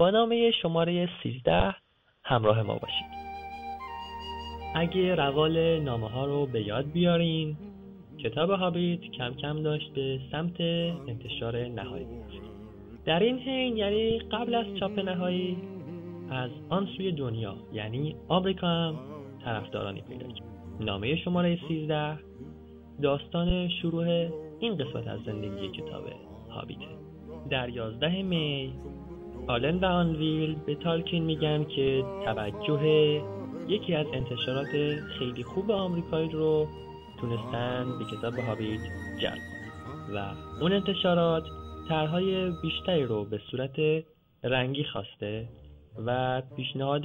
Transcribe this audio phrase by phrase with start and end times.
[0.00, 1.74] با نامه شماره 13
[2.24, 3.06] همراه ما باشید.
[4.74, 7.56] اگه روال نامه ها رو به یاد بیارین
[8.18, 10.60] کتاب هابیت کم کم داشت به سمت
[11.08, 12.06] انتشار نهایی
[13.04, 15.56] در این حین یعنی قبل از چاپ نهایی
[16.30, 18.98] از آن سوی دنیا یعنی آمریکا هم
[19.44, 20.48] طرفدارانی پیدا کرد.
[20.80, 22.18] نامه شماره 13
[23.02, 24.04] داستان شروع
[24.60, 26.04] این قسمت از زندگی کتاب
[26.50, 26.88] هابیته
[27.50, 28.72] در 11 می
[29.50, 32.82] آلن و آنویل به تالکین میگن که توجه
[33.68, 34.68] یکی از انتشارات
[35.18, 36.66] خیلی خوب آمریکایی رو
[37.20, 38.80] تونستن به کتاب هابیت
[39.22, 40.16] جلب کنن.
[40.16, 41.42] و اون انتشارات
[41.88, 44.04] طرحهای بیشتری رو به صورت
[44.44, 45.48] رنگی خواسته
[46.06, 47.02] و پیشنهاد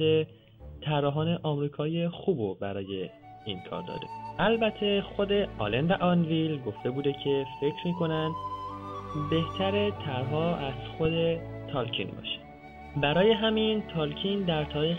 [0.84, 3.10] طراحان آمریکایی خوب رو برای
[3.46, 4.06] این کار داده.
[4.38, 8.32] البته خود آلن و آنویل گفته بوده که فکر می‌کنن
[9.30, 11.12] بهتر طرحها از خود
[11.72, 12.38] تالکین باشه.
[12.96, 14.98] برای همین تالکین در تاریخ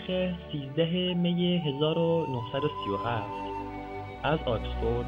[0.52, 3.24] 13 می 1937
[4.22, 5.06] از آکسفورد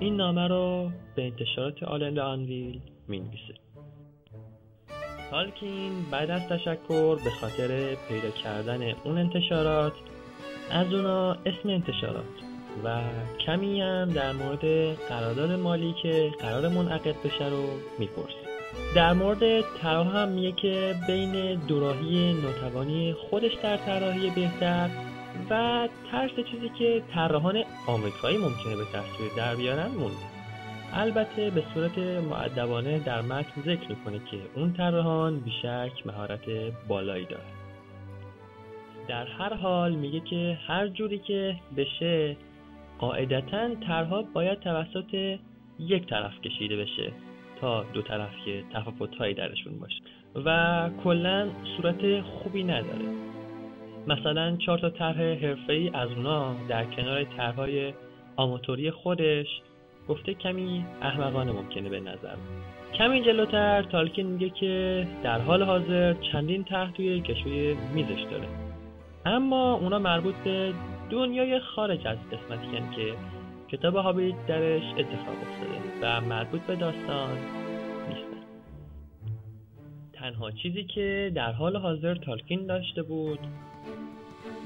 [0.00, 3.54] این نامه رو به انتشارات آلن و آنویل می نویسه.
[5.30, 7.68] تالکین بعد از تشکر به خاطر
[8.08, 9.92] پیدا کردن اون انتشارات
[10.70, 12.24] از اونا اسم انتشارات
[12.84, 13.00] و
[13.46, 17.62] کمی هم در مورد قرارداد مالی که قرار منعقد بشه رو
[17.98, 18.41] می‌پرسه.
[18.94, 24.88] در مورد طراح هم میگه که بین دوراهی ناتوانی خودش در طراحی بهتر
[25.50, 30.32] و ترس چیزی که طراحان آمریکایی ممکنه به تصویر در بیارن مونده.
[30.92, 36.44] البته به صورت معدبانه در متن ذکر می‌کنه که اون طراحان بیشک مهارت
[36.88, 37.62] بالایی داره
[39.08, 42.36] در هر حال میگه که هر جوری که بشه
[42.98, 45.38] قاعدتا طرحها باید توسط
[45.78, 47.12] یک طرف کشیده بشه.
[47.62, 50.00] تا دو طرف که تفاوتهایی درشون باشه.
[50.44, 53.04] و کلا صورت خوبی نداره.
[54.06, 57.92] مثلا چهار تا طرح حرفه‌ای از اونا در کنار طرحهای
[58.36, 59.46] آماتوری خودش
[60.08, 62.36] گفته کمی احمقانه ممکنه به نظر.
[62.94, 68.48] کمی جلوتر تالکین میگه که در حال حاضر چندین طرح توی کشوی میزش داره.
[69.26, 70.72] اما اونا مربوط به
[71.10, 73.14] دنیای خارج از قسمتی که
[73.72, 77.61] کتاب هابیت درش اتفاق افتاده و مربوط به داستان
[80.22, 83.38] تنها چیزی که در حال حاضر تالکین داشته بود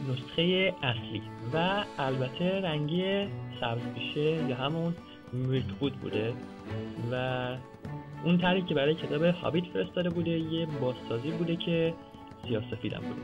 [0.08, 1.22] نسخه اصلی
[1.54, 3.26] و البته رنگی
[3.60, 4.16] سبز
[4.48, 4.94] یا همون
[5.80, 6.32] بود بوده
[7.12, 7.48] و
[8.24, 11.94] اون طرحی که برای کتاب هابیت فرستاده بوده یه بازسازی بوده که
[12.48, 13.22] سیاسفیدم بوده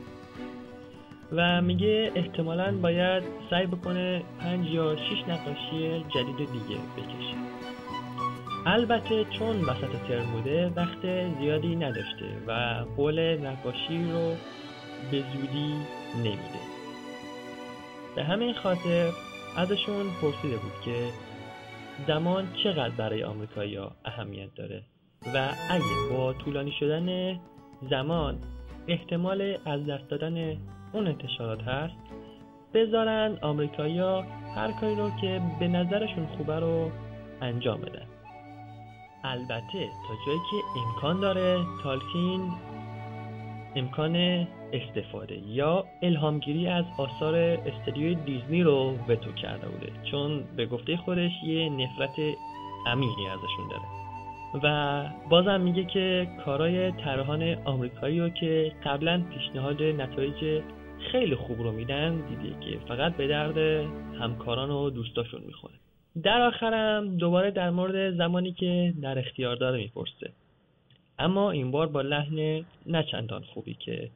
[1.31, 7.42] و میگه احتمالا باید سعی بکنه پنج یا شیش نقاشی جدید دیگه بکشه.
[8.65, 14.35] البته چون وسط ترم بوده وقت زیادی نداشته و قول نقاشی رو
[15.11, 15.73] به زودی
[16.17, 16.59] نمیده.
[18.15, 19.09] به همین خاطر
[19.57, 21.07] ازشون پرسیده بود که
[22.07, 24.83] زمان چقدر برای آمریکایی اهمیت داره
[25.35, 27.39] و اگه با طولانی شدن
[27.89, 28.37] زمان
[28.87, 30.57] احتمال از دست دادن
[30.93, 31.95] اون انتشارات هست
[32.73, 33.99] بذارن آمریکایی
[34.55, 36.91] هر کاری رو که به نظرشون خوبه رو
[37.41, 38.12] انجام بدن.
[39.23, 42.51] البته تا جایی که امکان داره تالکین
[43.75, 50.97] امکان استفاده یا الهامگیری از آثار استدیوی دیزنی رو وتو کرده بوده چون به گفته
[50.97, 52.19] خودش یه نفرت
[52.87, 54.03] عمیقی ازشون داره.
[54.63, 60.63] و بازم میگه که کارای طراحان آمریکایی رو که قبلا پیشنهاد نتایج
[61.11, 63.57] خیلی خوب رو میدن دیدی که فقط به درد
[64.19, 65.73] همکاران و دوستاشون می‌خوره.
[66.21, 70.31] در آخرم دوباره در مورد زمانی که در اختیار داره می‌پرسه.
[71.19, 74.09] اما این بار با لحن نچندان خوبی که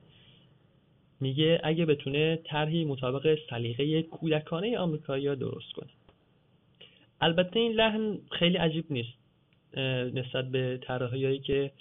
[1.20, 5.90] میگه اگه بتونه طرحی مطابق سلیقه کودکانه آمریکایی درست کنه.
[7.22, 9.18] البته این لحن خیلی عجیب نیست
[10.14, 11.72] نسبت به طراحیایی که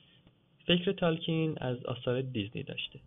[0.67, 2.99] فکر تالکین از آثار دیزنی داشته.